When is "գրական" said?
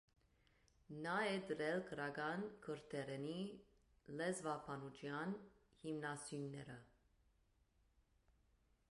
1.89-2.45